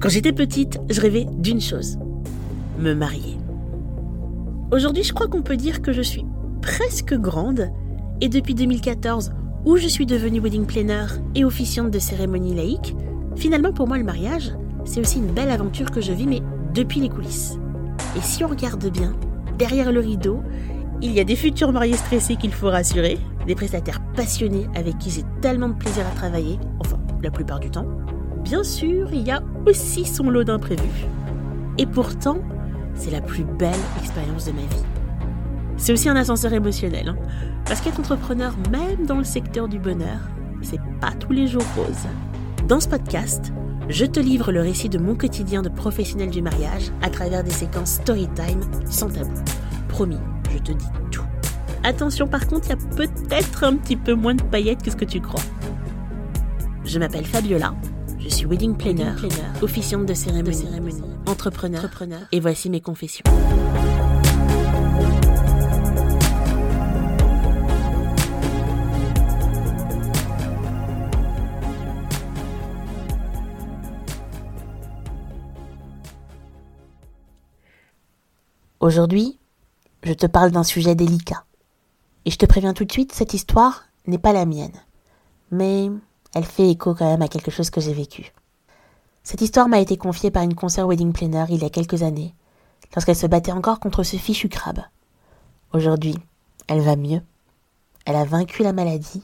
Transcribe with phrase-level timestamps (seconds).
[0.00, 1.98] Quand j'étais petite, je rêvais d'une chose,
[2.78, 3.38] me marier.
[4.70, 6.24] Aujourd'hui, je crois qu'on peut dire que je suis
[6.60, 7.70] presque grande
[8.20, 9.32] et depuis 2014,
[9.64, 12.94] où je suis devenue wedding planner et officiante de cérémonie laïque,
[13.36, 14.52] finalement pour moi le mariage,
[14.84, 16.42] c'est aussi une belle aventure que je vis mais
[16.74, 17.58] depuis les coulisses.
[18.16, 19.14] Et si on regarde bien,
[19.58, 20.42] derrière le rideau,
[21.02, 25.10] il y a des futurs mariés stressés qu'il faut rassurer, des prestataires passionnés avec qui
[25.10, 27.86] j'ai tellement de plaisir à travailler, enfin la plupart du temps.
[28.44, 31.06] Bien sûr, il y a aussi son lot d'imprévus.
[31.78, 32.38] Et pourtant,
[32.94, 34.84] c'est la plus belle expérience de ma vie.
[35.78, 37.16] C'est aussi un ascenseur émotionnel, hein.
[37.64, 40.18] parce qu'être entrepreneur, même dans le secteur du bonheur,
[40.60, 42.06] c'est pas tous les jours rose.
[42.68, 43.50] Dans ce podcast,
[43.88, 47.50] je te livre le récit de mon quotidien de professionnel du mariage à travers des
[47.50, 49.42] séquences story time sans tabou.
[49.88, 50.20] Promis,
[50.52, 51.24] je te dis tout.
[51.82, 54.96] Attention par contre, il y a peut-être un petit peu moins de paillettes que ce
[54.96, 55.42] que tu crois.
[56.84, 57.74] Je m'appelle Fabiola,
[58.24, 59.12] je suis wedding planner,
[59.60, 60.66] officiante de cérémonie,
[61.26, 63.22] entrepreneur, entrepreneur, et voici mes confessions.
[78.80, 79.38] Aujourd'hui,
[80.02, 81.44] je te parle d'un sujet délicat.
[82.24, 84.72] Et je te préviens tout de suite, cette histoire n'est pas la mienne.
[85.50, 85.90] Mais
[86.34, 88.32] elle fait écho quand même à quelque chose que j'ai vécu.
[89.22, 92.34] Cette histoire m'a été confiée par une concert wedding planner il y a quelques années,
[92.94, 94.80] lorsqu'elle se battait encore contre ce fichu crabe.
[95.72, 96.16] Aujourd'hui,
[96.68, 97.22] elle va mieux.
[98.04, 99.22] Elle a vaincu la maladie.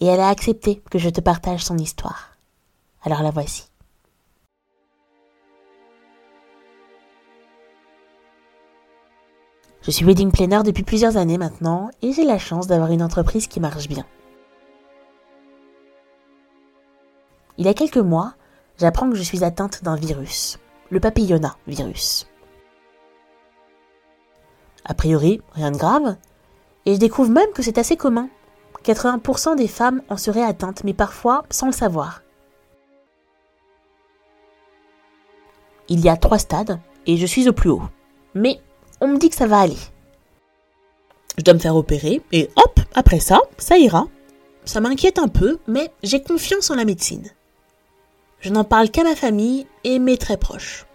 [0.00, 2.36] Et elle a accepté que je te partage son histoire.
[3.02, 3.68] Alors la voici.
[9.82, 13.46] Je suis wedding planner depuis plusieurs années maintenant et j'ai la chance d'avoir une entreprise
[13.46, 14.04] qui marche bien.
[17.58, 18.34] Il y a quelques mois,
[18.78, 20.58] j'apprends que je suis atteinte d'un virus,
[20.90, 22.26] le papillona virus.
[24.84, 26.16] A priori, rien de grave,
[26.84, 28.28] et je découvre même que c'est assez commun.
[28.84, 32.22] 80% des femmes en seraient atteintes, mais parfois sans le savoir.
[35.88, 37.82] Il y a trois stades, et je suis au plus haut.
[38.34, 38.60] Mais
[39.00, 39.78] on me dit que ça va aller.
[41.38, 44.06] Je dois me faire opérer et hop, après ça, ça ira.
[44.64, 47.30] Ça m'inquiète un peu, mais j'ai confiance en la médecine.
[48.40, 50.86] Je n'en parle qu'à ma famille et mes très proches.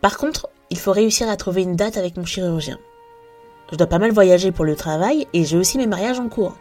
[0.00, 2.78] Par contre, il faut réussir à trouver une date avec mon chirurgien.
[3.70, 6.56] Je dois pas mal voyager pour le travail et j'ai aussi mes mariages en cours.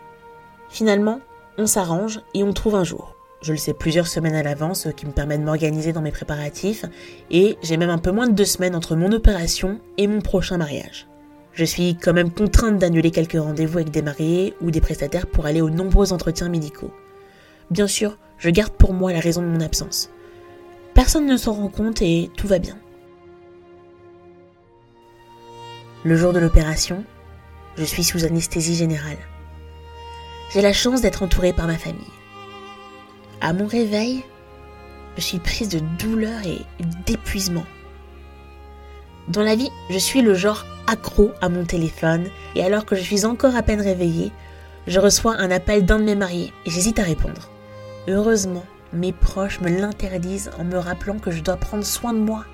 [0.69, 1.19] Finalement,
[1.57, 3.15] on s'arrange et on trouve un jour.
[3.41, 6.11] Je le sais plusieurs semaines à l'avance, ce qui me permet de m'organiser dans mes
[6.11, 6.85] préparatifs,
[7.31, 10.57] et j'ai même un peu moins de deux semaines entre mon opération et mon prochain
[10.57, 11.07] mariage.
[11.53, 15.47] Je suis quand même contrainte d'annuler quelques rendez-vous avec des mariés ou des prestataires pour
[15.47, 16.91] aller aux nombreux entretiens médicaux.
[17.71, 20.09] Bien sûr, je garde pour moi la raison de mon absence.
[20.95, 22.77] Personne ne s'en rend compte et tout va bien.
[26.03, 27.03] Le jour de l'opération,
[27.77, 29.19] je suis sous anesthésie générale.
[30.51, 32.01] J'ai la chance d'être entourée par ma famille.
[33.41, 34.23] À mon réveil,
[35.17, 36.65] je suis prise de douleur et
[37.05, 37.65] d'épuisement.
[39.27, 43.01] Dans la vie, je suis le genre accro à mon téléphone et alors que je
[43.01, 44.31] suis encore à peine réveillée,
[44.87, 47.51] je reçois un appel d'un de mes mariés et j'hésite à répondre.
[48.07, 52.45] Heureusement, mes proches me l'interdisent en me rappelant que je dois prendre soin de moi.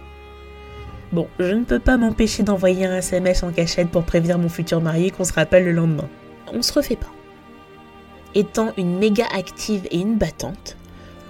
[1.13, 4.81] Bon, je ne peux pas m'empêcher d'envoyer un SMS en cachette pour prévenir mon futur
[4.81, 6.09] marié qu'on se rappelle le lendemain.
[6.53, 7.11] On se refait pas.
[8.35, 10.75] Étant une méga active et une battante,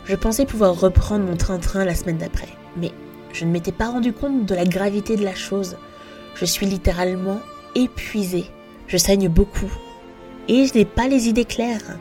[0.06, 2.50] je pensais pouvoir reprendre mon train-train la semaine d'après.
[2.76, 2.92] Mais
[3.34, 5.78] je ne m'étais pas rendu compte de la gravité de la chose.
[6.34, 7.40] Je suis littéralement
[7.76, 8.46] épuisée.
[8.88, 9.72] Je saigne beaucoup.
[10.48, 12.00] Et je n'ai pas les idées claires.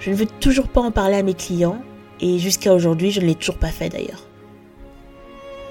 [0.00, 1.80] Je ne veux toujours pas en parler à mes clients,
[2.20, 4.26] et jusqu'à aujourd'hui, je ne l'ai toujours pas fait d'ailleurs.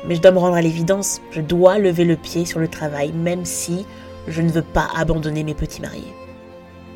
[0.07, 3.11] Mais je dois me rendre à l'évidence, je dois lever le pied sur le travail,
[3.11, 3.85] même si
[4.27, 6.13] je ne veux pas abandonner mes petits mariés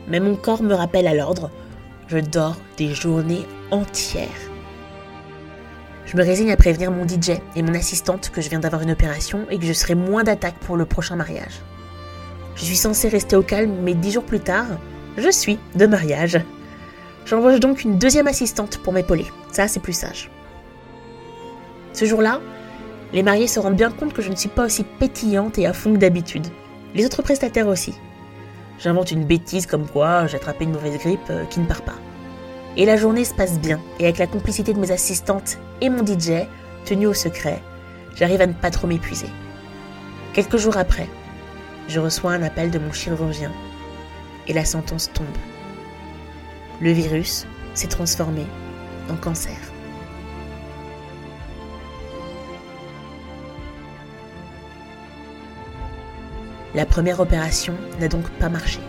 [0.10, 1.50] mais mon corps me rappelle à l'ordre.
[2.08, 4.28] Je dors des journées entières.
[6.06, 8.92] Je me résigne à prévenir mon DJ et mon assistante que je viens d'avoir une
[8.92, 11.62] opération et que je serai moins d'attaque pour le prochain mariage.
[12.56, 14.66] Je suis censée rester au calme, mais dix jours plus tard,
[15.18, 16.40] je suis de mariage.
[17.26, 19.26] J'embauche donc une deuxième assistante pour m'épauler.
[19.52, 20.32] Ça, c'est plus sage.
[21.94, 22.40] Ce jour-là,
[23.14, 25.74] les mariés se rendent bien compte que je ne suis pas aussi pétillante et à
[25.74, 26.48] fond que d'habitude.
[26.94, 27.94] Les autres prestataires aussi.
[28.80, 31.96] J'invente une bêtise comme quoi j'ai attrapé une mauvaise grippe euh, qui ne part pas.
[32.78, 36.06] Et la journée se passe bien, et avec la complicité de mes assistantes et mon
[36.06, 36.48] DJ,
[36.86, 37.62] tenu au secret,
[38.16, 39.28] j'arrive à ne pas trop m'épuiser.
[40.34, 41.10] Quelques jours après,
[41.88, 43.52] je reçois un appel de mon chirurgien,
[44.48, 45.26] et la sentence tombe
[46.82, 48.46] le virus s'est transformé
[49.10, 49.58] en cancer.
[56.76, 58.80] La première opération n'a donc pas marché.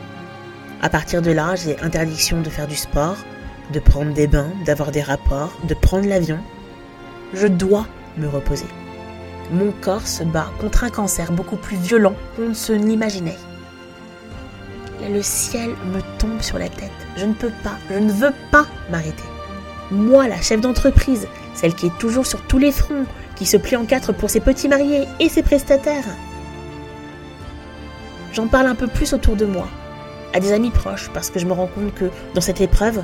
[0.82, 3.16] À partir de là, j'ai interdiction de faire du sport,
[3.72, 6.38] de prendre des bains, d'avoir des rapports, de prendre l'avion.
[7.32, 7.86] Je dois
[8.16, 8.66] me reposer.
[9.50, 13.38] Mon corps se bat contre un cancer beaucoup plus violent qu'on ne se l'imaginait.
[15.08, 16.90] Le ciel me tombe sur la tête.
[17.16, 19.24] Je ne peux pas, je ne veux pas m'arrêter.
[19.90, 23.76] Moi, la chef d'entreprise, celle qui est toujours sur tous les fronts, qui se plie
[23.76, 26.04] en quatre pour ses petits mariés et ses prestataires.
[28.32, 29.68] J'en parle un peu plus autour de moi,
[30.32, 33.02] à des amis proches, parce que je me rends compte que dans cette épreuve,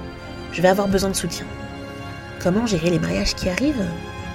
[0.53, 1.47] je vais avoir besoin de soutien.
[2.41, 3.87] Comment gérer les mariages qui arrivent?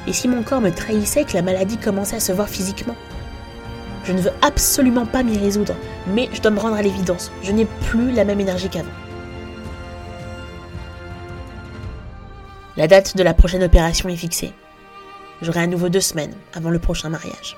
[0.07, 2.96] Et si mon corps me trahissait et que la maladie commençait à se voir physiquement?
[4.03, 5.75] Je ne veux absolument pas m'y résoudre,
[6.07, 8.89] mais je dois me rendre à l'évidence, je n'ai plus la même énergie qu'avant.
[12.77, 14.53] La date de la prochaine opération est fixée.
[15.42, 17.57] J'aurai à nouveau deux semaines avant le prochain mariage.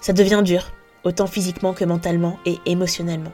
[0.00, 0.70] Ça devient dur,
[1.04, 3.32] autant physiquement que mentalement et émotionnellement.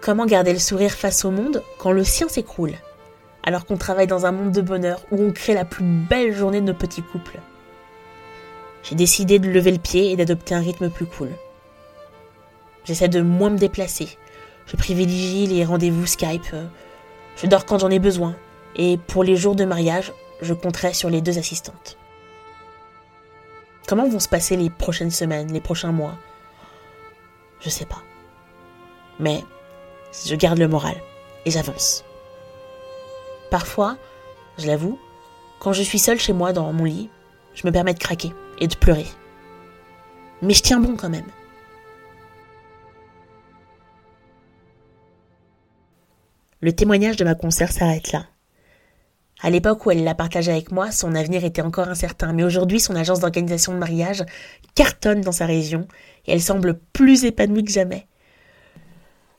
[0.00, 2.74] Comment garder le sourire face au monde quand le sien s'écroule,
[3.42, 6.60] alors qu'on travaille dans un monde de bonheur où on crée la plus belle journée
[6.60, 7.40] de nos petits couples?
[8.82, 11.30] J'ai décidé de lever le pied et d'adopter un rythme plus cool.
[12.84, 14.16] J'essaie de moins me déplacer.
[14.66, 16.54] Je privilégie les rendez-vous Skype,
[17.36, 18.36] je dors quand j'en ai besoin,
[18.76, 21.96] et pour les jours de mariage, je compterai sur les deux assistantes.
[23.86, 26.14] Comment vont se passer les prochaines semaines, les prochains mois?
[27.60, 28.02] Je sais pas.
[29.18, 29.42] Mais
[30.26, 30.96] je garde le moral
[31.46, 32.04] et j'avance.
[33.50, 33.96] Parfois,
[34.58, 34.98] je l'avoue,
[35.60, 37.08] quand je suis seule chez moi dans mon lit,
[37.54, 39.06] je me permets de craquer et de pleurer.
[40.42, 41.26] Mais je tiens bon quand même.
[46.60, 48.26] Le témoignage de ma consoeur s'arrête là.
[49.40, 52.80] À l'époque où elle l'a partagé avec moi, son avenir était encore incertain, mais aujourd'hui
[52.80, 54.24] son agence d'organisation de mariage
[54.74, 55.86] cartonne dans sa région
[56.26, 58.08] et elle semble plus épanouie que jamais.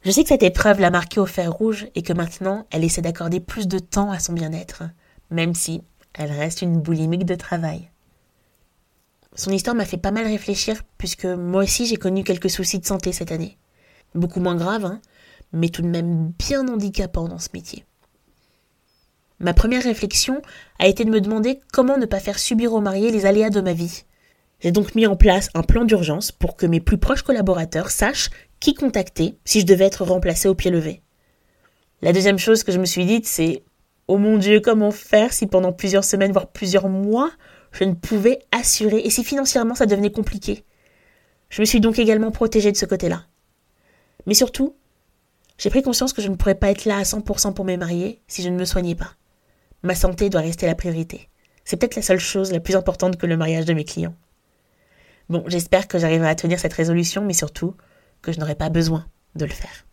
[0.06, 3.02] Je sais que cette épreuve l'a marquée au fer rouge et que maintenant elle essaie
[3.02, 4.84] d'accorder plus de temps à son bien-être,
[5.30, 5.84] même si
[6.14, 7.90] elle reste une boulimique de travail.
[9.36, 12.86] Son histoire m'a fait pas mal réfléchir puisque moi aussi j'ai connu quelques soucis de
[12.86, 13.58] santé cette année.
[14.16, 15.02] Beaucoup moins graves, hein,
[15.54, 17.86] mais tout de même bien handicapant dans ce métier.
[19.40, 20.42] Ma première réflexion
[20.80, 23.62] a été de me demander comment ne pas faire subir aux mariés les aléas de
[23.62, 24.04] ma vie.
[24.60, 28.30] J'ai donc mis en place un plan d'urgence pour que mes plus proches collaborateurs sachent
[28.60, 31.02] qui contacter si je devais être remplacé au pied levé.
[32.02, 33.64] La deuxième chose que je me suis dite, c'est
[34.08, 37.32] Oh mon Dieu, comment faire si pendant plusieurs semaines, voire plusieurs mois,
[37.72, 40.66] je ne pouvais assurer et si financièrement ça devenait compliqué
[41.50, 43.26] Je me suis donc également protégée de ce côté-là.
[44.26, 44.76] Mais surtout,
[45.58, 48.22] j'ai pris conscience que je ne pourrais pas être là à 100% pour mes mariés
[48.28, 49.16] si je ne me soignais pas.
[49.84, 51.30] Ma santé doit rester la priorité.
[51.64, 54.16] C'est peut-être la seule chose la plus importante que le mariage de mes clients.
[55.30, 57.76] Bon, j'espère que j'arriverai à tenir cette résolution, mais surtout
[58.22, 59.06] que je n'aurai pas besoin
[59.36, 59.86] de le faire.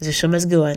[0.00, 0.76] The show must go on.